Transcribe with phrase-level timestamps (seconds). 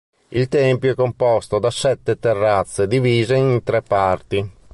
[0.29, 4.51] Il tempio è composto da sette terrazze, divise in tre parti.